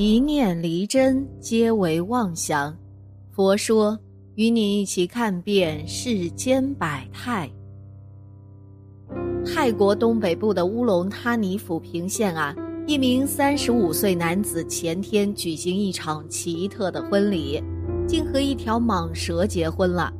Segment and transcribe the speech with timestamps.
[0.00, 2.72] 一念离真，皆为妄想。
[3.32, 3.98] 佛说，
[4.36, 7.50] 与你一起看遍世间百态。
[9.44, 12.54] 泰国东北部的乌龙他尼府平县啊，
[12.86, 17.60] 一名三十五岁男子前天举行一场奇特的婚礼，
[18.06, 20.12] 竟和一条蟒蛇结婚了。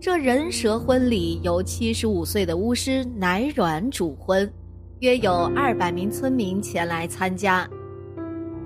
[0.00, 4.52] 这人蛇婚礼由七十五岁的巫师乃阮主婚，
[4.98, 7.70] 约有二百名村民前来参加。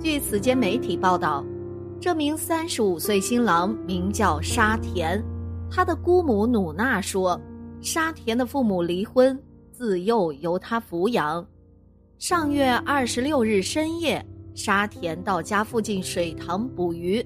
[0.03, 1.45] 据此间媒体报道，
[2.01, 5.23] 这名三十五岁新郎名叫沙田，
[5.71, 7.39] 他的姑母努娜说，
[7.83, 9.39] 沙田的父母离婚。
[9.73, 11.47] 自幼由他抚养。
[12.19, 14.25] 上月二十六日深夜，
[14.55, 17.25] 沙田到家附近水塘捕鱼，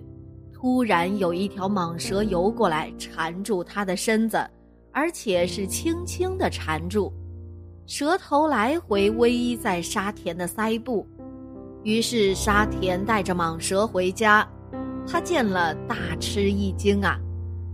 [0.52, 4.38] 突然有一条蟒蛇游过来，缠住他的身子，
[4.92, 7.12] 而且是轻轻的缠住，
[7.86, 11.04] 蛇头来回偎依在沙田的腮部。
[11.84, 14.46] 于是沙田带着蟒蛇回家，
[15.06, 17.16] 他见了大吃一惊啊！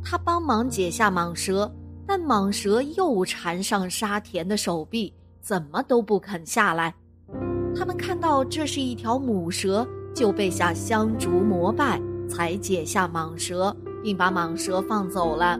[0.04, 1.72] 他帮忙解下蟒蛇。
[2.12, 6.92] 但蟒蛇又缠上沙田的手臂，怎么都不肯下来。
[7.72, 15.56] 他们看到这是一条母蛇，就被下香烛膜拜，才解下蟒蛇，并把蟒蛇放走了。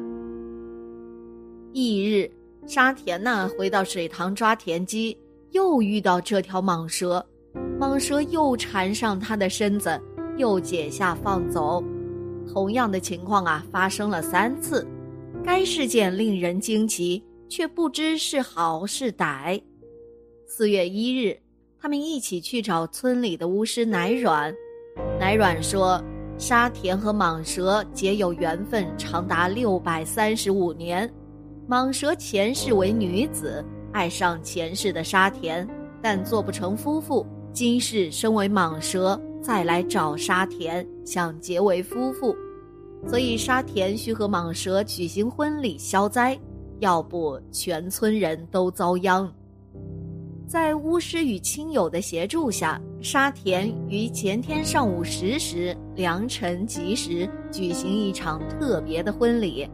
[1.72, 2.28] 翌日，
[2.66, 5.16] 沙田呢回到水塘抓田鸡，
[5.52, 7.24] 又遇到这条蟒蛇，
[7.80, 9.98] 蟒蛇又缠上他的身子，
[10.36, 11.82] 又解下放走。
[12.52, 14.86] 同样的情况啊，发生了三次。
[15.42, 19.58] 该事件令人惊奇，却不知是好是歹。
[20.46, 21.34] 四月一日，
[21.80, 24.54] 他们一起去找村里的巫师奶软。
[25.18, 25.98] 奶软说，
[26.36, 31.10] 沙田和蟒蛇结有缘分长达六百三十五年。
[31.66, 35.66] 蟒蛇前世为女子，爱上前世的沙田，
[36.02, 37.26] 但做不成夫妇。
[37.60, 42.34] 今世身为蟒蛇，再来找沙田，想结为夫妇。
[43.06, 46.40] 所以沙田需和蟒蛇举行婚礼消灾，
[46.78, 49.30] 要不全村人都遭殃。
[50.46, 59.68] 在巫师与亲友的协助下，沙田于前天上午十时良辰吉时举行一场特别的婚礼。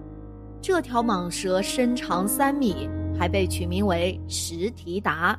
[0.60, 5.38] 这条蟒蛇身长三米，还被取名为石提达。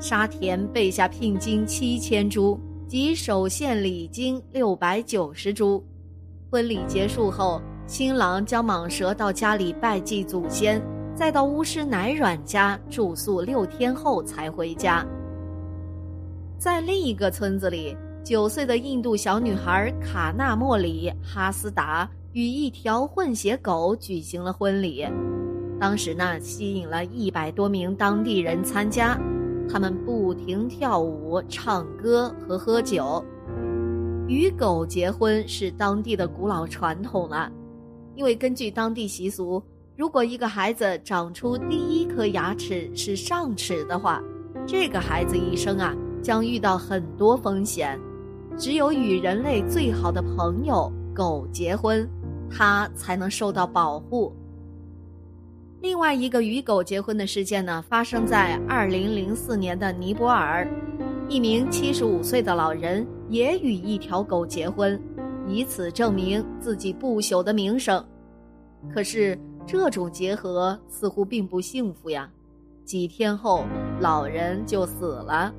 [0.00, 5.84] 沙田备下聘金七千株及首献礼金六百九十株。
[6.50, 10.82] 婚礼结束后，新郎将蟒蛇到家里拜祭祖先，
[11.14, 15.06] 再到巫师乃阮家住宿六天后才回家。
[16.56, 17.94] 在另一个村子里，
[18.24, 25.06] 九岁的印度小女孩卡纳莫里哈斯达与一条混血狗举行了婚礼，
[25.78, 29.16] 当时呢，吸引了一百多名当地人参加，
[29.70, 33.24] 他们不停跳舞、唱歌和喝酒。
[34.26, 37.50] 与狗结婚是当地的古老传统了，
[38.16, 39.62] 因为根据当地习俗，
[39.96, 44.22] 如果一个孩子长出第一颗牙齿是上齿的话，
[44.66, 47.98] 这个孩子一生啊将遇到很多风险，
[48.56, 52.08] 只有与人类最好的朋友狗结婚，
[52.50, 54.32] 它才能受到保护。
[55.80, 60.68] 另外一个与狗结婚的事件呢，发生在二零零四年的尼泊尔。
[61.26, 65.00] 一名七十五岁的老人也与一条狗结婚，
[65.48, 68.04] 以此证明自己不朽的名声。
[68.92, 72.28] 可是这种结合似乎并不幸福呀。
[72.84, 73.64] 几天后，
[74.00, 75.50] 老人就死了。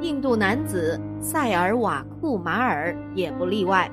[0.00, 3.90] 印度男子塞尔瓦库马尔也不例外，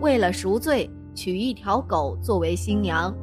[0.00, 3.14] 为了赎罪，娶一条狗作为新娘。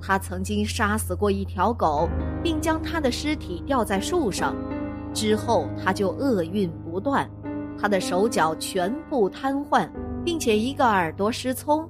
[0.00, 2.08] 他曾经杀死过一条狗，
[2.42, 4.56] 并将它的尸体吊在树上。
[5.12, 7.28] 之后，他就厄运不断，
[7.78, 9.88] 他的手脚全部瘫痪，
[10.24, 11.88] 并且一个耳朵失聪。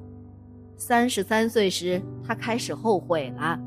[0.76, 3.58] 三十三岁时，他开始后悔了，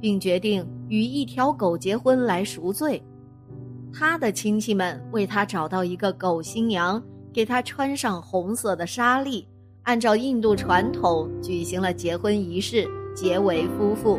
[0.00, 3.02] 并决定与一条狗结婚来赎罪。
[3.92, 9.46] 他的亲戚们为他找到一个狗新娘，给他穿上红色的纱丽，
[9.82, 14.18] 按照印度传统举行了结婚仪式，结为夫妇。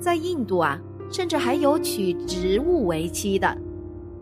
[0.00, 0.80] 在印度啊。
[1.08, 3.56] 甚至还有娶植物为妻的。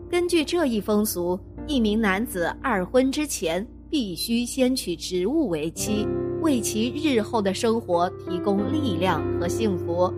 [0.07, 6.07] 根据这一风俗，一名男子二婚之前必须先娶植物为妻，
[6.43, 10.13] 为其日后的生活提供力量和幸福。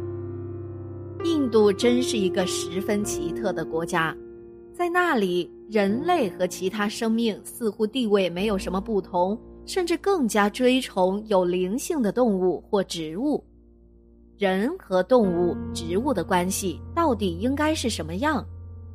[1.23, 4.13] 印度真是一个十分奇特的国家，
[4.73, 13.43] 在那里，人类和其他生命似乎地位没有什么不同，甚至更加追崇有灵性的动物或植物。
[14.37, 18.43] 人和动物、植物的关系到底应该是什么样？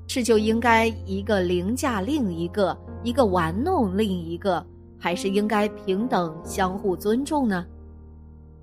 [0.09, 4.65] 是就应该一个凌驾另一个，一个玩弄另一个，
[4.99, 7.65] 还是应该平等相互尊重呢？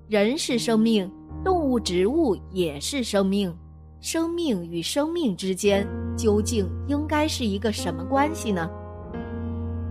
[0.08, 1.10] 人是生命，
[1.44, 3.54] 动物、植物也是生命，
[4.00, 5.86] 生命与生命之间
[6.16, 8.68] 究竟应该是一个什么关系呢？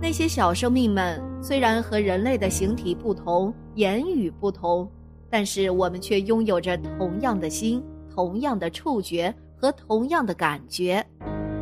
[0.01, 4.89] 那些小生命们虽然和人类的形体不同，言语不同，
[5.29, 7.81] 但是我们却拥有着同样的心、
[8.13, 11.05] 同样的触觉和同样的感觉。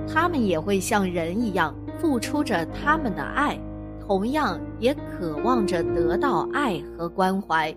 [0.08, 3.60] 他们也会像人一样付出着他们的爱，
[4.00, 7.74] 同样也渴望着得到爱和关怀。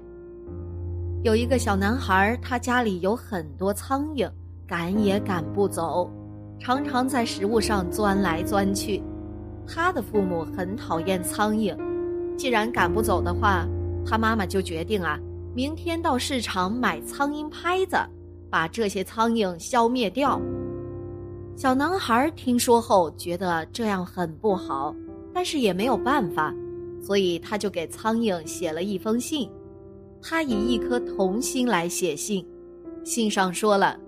[1.22, 4.30] 有一个小男孩，他家里有很多苍蝇，
[4.66, 6.10] 赶也赶不走，
[6.58, 9.02] 常常在食物上钻来钻去。
[9.66, 11.76] 他的父母很讨厌苍蝇，
[12.40, 13.68] 既然赶不走的话，
[14.02, 15.20] 他妈妈就决定啊，
[15.54, 17.98] 明天到市场买苍蝇拍子，
[18.48, 20.40] 把这些苍蝇消灭掉。
[21.54, 24.96] 小男孩听说后觉得这样很不好，
[25.34, 26.50] 但是也没有办法，
[27.02, 29.46] 所以他就给苍蝇写了一封信。
[30.22, 32.42] 他以一颗童心来写信，
[33.04, 33.98] 信上说了：“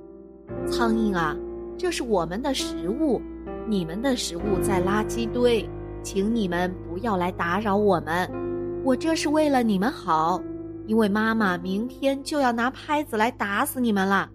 [0.72, 1.36] 苍蝇啊，
[1.76, 3.20] 这是我们的食物。”
[3.68, 5.68] 你们的食物在垃圾堆，
[6.02, 8.30] 请你们不要来打扰我们。
[8.84, 10.40] 我这是为了你们好，
[10.86, 14.28] 因为妈妈明天就要拿拍子来打死你们了。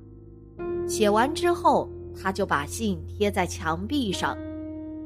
[0.88, 4.38] 写完之后，他就把信贴在墙壁上，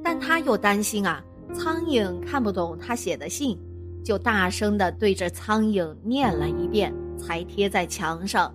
[0.04, 1.24] 但他又担心啊，
[1.54, 3.58] 苍蝇看不懂他写的信，
[4.04, 8.54] 就大声的对着苍蝇念了一遍，才贴在墙上。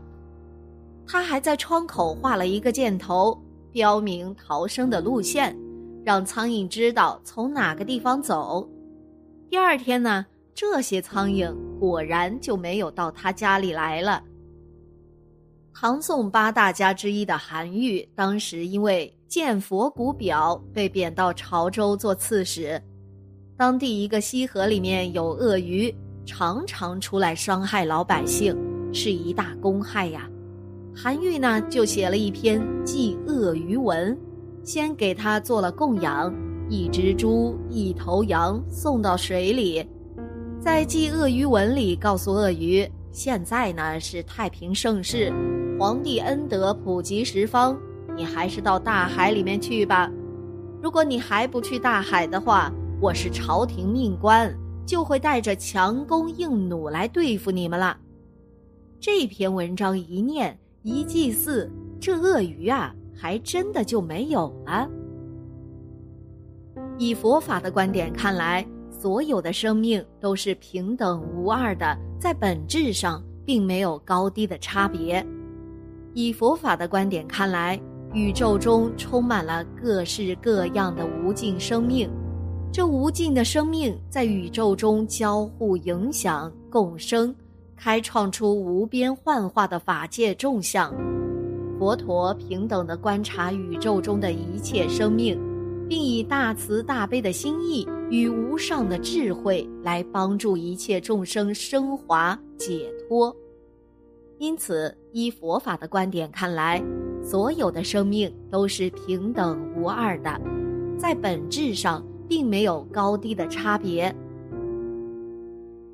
[1.06, 3.36] 他还在窗口画了一个箭头。
[3.72, 5.54] 标明逃生的路线，
[6.06, 8.64] 让苍蝇知道从哪个地方走。
[9.50, 10.24] 第二天呢，
[10.54, 14.22] 这些苍蝇果然就没有到他家里来了。
[15.74, 22.80] 唐宋八大家之一的韩愈，当时因为见佛骨表被贬到潮州做刺史。
[23.56, 25.92] 当地一个溪河里面有鳄鱼，
[26.24, 28.56] 常常出来伤害老百姓，
[28.92, 30.30] 是一大公害呀。
[30.94, 34.16] 韩愈呢，就写了一篇祭鳄鱼文，
[34.66, 36.34] 先给他做了供养，
[36.68, 39.88] 一只猪，一头羊送到水里，
[40.58, 45.32] 在祭鳄鱼文里告诉鳄鱼，现在呢是太平盛世，
[45.78, 47.78] 皇帝恩德普及十方，
[48.16, 50.10] 你还是到大海里面去吧。
[50.82, 54.52] 如果你还不去大海的话，我是朝廷命官，
[54.84, 57.96] 就会带着强弓硬弩来对付你们了。
[58.98, 60.58] 这篇文章一念。
[60.82, 61.68] 一祭祀，
[62.00, 64.88] 这鳄鱼啊，还真的就没有了。
[66.98, 75.24] 以佛法的观点看来，所有的生命都是平等无二的，在本质上并没有高低的差别。
[76.14, 77.80] 以佛法的观点看来，
[78.12, 82.08] 宇宙中充满了各式各样的无尽生命，
[82.72, 87.34] 这无尽的生命在宇宙中交互影响共生。
[87.76, 90.94] 开创出无边幻化的法界众相，
[91.78, 95.38] 佛陀平等地观察宇宙中的一切生命，
[95.88, 103.34] 并以大慈大悲的心意与无上的智慧来帮助一切众生升华解脱。
[104.38, 106.82] 因此，依佛法的观点看来，
[107.22, 110.40] 所有的生命都是平等无二的，
[110.98, 114.14] 在本质上并没有高低的差别。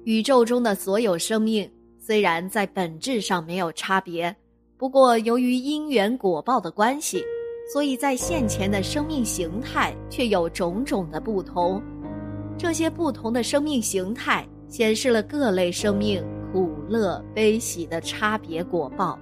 [0.04, 4.35] 宇宙中的所有生命虽然在本质上没有差别，
[4.83, 7.23] 不过由于因缘果报的关系，
[7.73, 11.81] 所以在现前的生命形态却有种种的不同。
[12.59, 16.21] 这些不同的生命形态显示了各类生命
[16.53, 19.17] 苦乐悲喜的差别果报。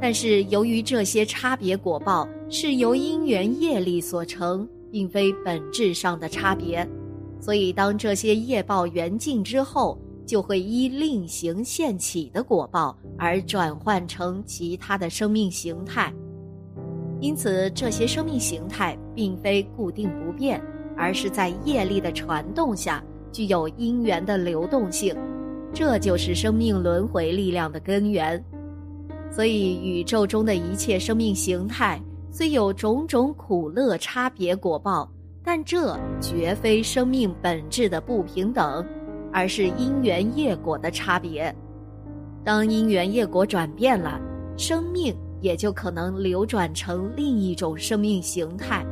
[0.00, 6.88] 但是由于这些差别果报是由因缘业力所成，并非本质上的差别。
[7.38, 16.12] 所以，当这些业报缘尽之后，就会依另行现起的果报而转换成其他的生命形态。
[17.18, 20.62] 因此，这些生命形态并非固定不变，
[20.94, 25.16] 而是在业力的传动下具有因缘的流动性。
[25.72, 28.44] 这就是生命轮回力量的根源。
[29.30, 31.98] 所以，宇宙中的一切生命形态
[32.30, 35.10] 虽有种种苦乐差别果报。
[35.44, 38.86] 但这绝非生命本质的不平等，
[39.32, 41.54] 而是因缘业果的差别。
[42.44, 44.20] 当因缘业果转变了，
[44.56, 48.84] 生命也就可能流转成另一种生命形态，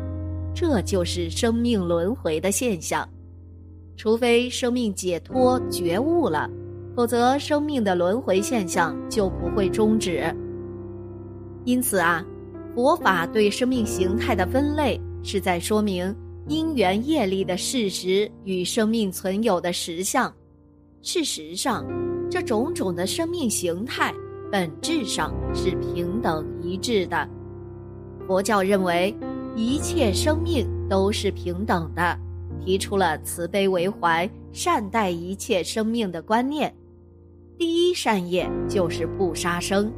[0.55, 3.09] 这就是生命轮回的现象。
[3.97, 6.51] 除非生命解脱觉悟了，
[6.95, 10.35] 否则生命的轮回现象就不会终止。
[11.65, 12.25] 因此啊，
[12.75, 15.01] 佛法对生命形态的分类。
[15.29, 16.15] 是在说明
[16.49, 20.33] 因缘业力的事实与生命存有的实相。
[21.03, 21.85] 事实上，
[22.31, 24.15] 这种种的生命形态
[24.51, 27.29] 本质上是平等一致的。
[28.27, 29.15] 佛教认为
[29.57, 32.19] 一切生命都是平等的，
[32.65, 36.73] 提出了慈悲为怀、善待一切生命的观念。
[37.59, 39.93] 第一善业就是不杀生。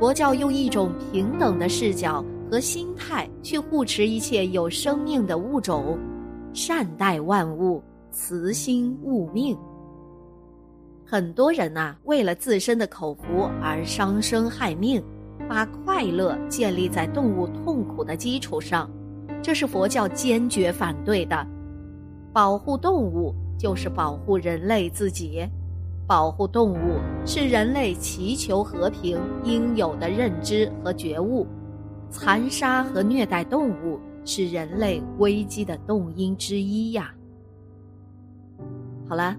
[0.00, 5.98] 佛教用一种平等的视角和心态去护持一切有生命的物种，
[6.52, 9.56] 善待万物，慈心悟命。
[11.04, 15.02] 很多人呐，为了自身的口福而伤生害命，
[15.48, 18.90] 把快乐建立在动物痛苦的基础上，
[19.40, 21.46] 这是佛教坚决反对的。
[22.32, 25.48] 保护动物就是保护人类自己。
[26.08, 31.46] 保护动物是人类祈求和平应有的认知和觉悟，
[32.10, 37.14] 残杀和虐待动物是人类危机的动因之一呀。
[39.08, 39.36] 好了，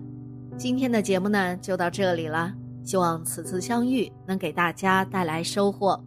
[0.57, 6.01] 今天的节目呢就到这里了，希望此次相遇能给大家带来收获。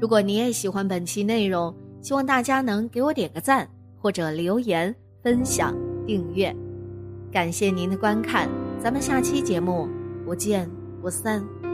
[0.00, 3.68] 如果你也喜欢本期内容，希望大家能给我点个赞，
[4.00, 5.74] 或者留言、分享、
[6.06, 6.54] 订阅。
[7.30, 8.48] 感谢您的观看，
[8.82, 9.88] 咱们下期节目。
[10.24, 10.70] 不见
[11.02, 11.73] 不散。